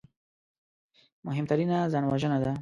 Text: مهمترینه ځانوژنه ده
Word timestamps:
مهمترینه 1.27 1.77
ځانوژنه 1.93 2.37
ده 2.43 2.51